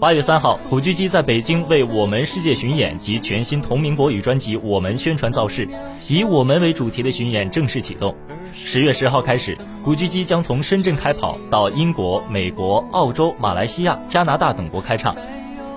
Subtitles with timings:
[0.00, 5.68] 八月三号，古巨基在北京为我们世界巡演及全新同名国语专辑《我们》宣传造势，
[6.08, 8.14] 以我们为主题的巡演正式启动。
[8.52, 15.14] 十月十号开始，古巨基将从深圳开跑，到英国、美国、澳洲、马来西亚、加拿大等国开唱。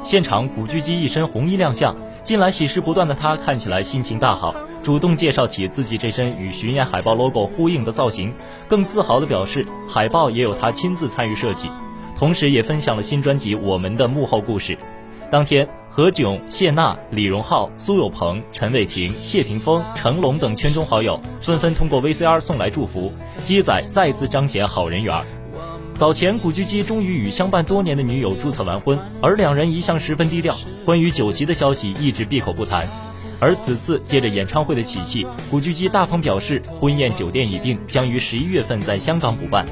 [0.04, 4.54] 现场，古巨基一身红衣亮相，近来喜事不断的他看起来心情大好，
[4.84, 8.34] 主动介绍起自己这身与巡演海报 logo 呼应的造型，
[8.68, 11.68] 更自豪地表示海报也有他亲自参与设计。
[12.20, 14.78] 同时，也分享了新专辑《我们的》幕后故事。
[15.32, 23.14] 当天，何炅、谢娜、李荣浩、苏有朋、陈伟霆、谢霆锋、成龙等圈中好友纷纷通过 VCR 送来祝福，
[23.46, 25.16] 鸡仔再次彰显好人缘。
[25.93, 32.86] 早前，古巨基终于与相伴多年的女友注册完婚，而两人一向十分低调，关于酒席的消息一直闭口不谈。
[33.40, 39.66] 而此次借着演唱会的喜气，古巨基大方表示，婚宴酒店已定，将于十一月份在香港补办。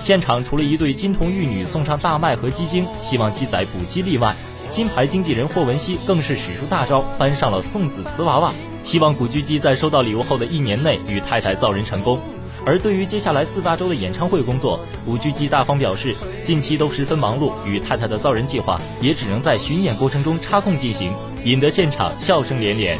[0.00, 4.34] 现场除了一对金童玉女送上大麦和鸡精，希望鸡仔补鸡例外，
[4.70, 12.18] 金牌经纪人霍汶希更是使出大招，搬上了送子瓷娃娃，希望古巨基在收到礼物后的一年内与太太造人成功。
[12.66, 21.12] 而对于接下来四大洲的演唱会工作，古巨基大方表示，近期都十分忙碌，与太太的造人计划也只能在巡演过程中插空进行，
[21.44, 22.98] 引得现场笑声连连。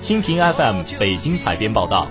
[0.00, 2.08] 蜻蜓 FM 北京采编报道。